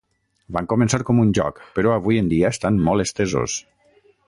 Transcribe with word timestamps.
Van 0.55 0.69
començar 0.71 0.99
com 1.09 1.21
un 1.25 1.33
joc, 1.41 1.61
però 1.77 1.93
avui 1.97 2.19
en 2.23 2.33
dia 2.33 2.51
estan 2.57 2.83
molt 2.89 3.07
estesos. 3.07 3.63